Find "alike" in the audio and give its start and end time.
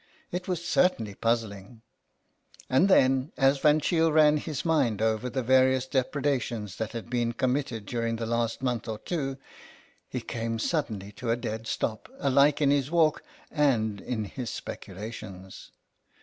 12.17-12.61